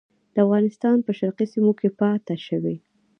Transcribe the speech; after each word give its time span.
د 0.33 0.35
افغانستان 0.45 0.97
په 1.05 1.11
شرقي 1.19 1.45
سیمو 1.53 1.71
کې 1.79 1.89
پاته 1.99 2.35
شوي. 2.47 2.75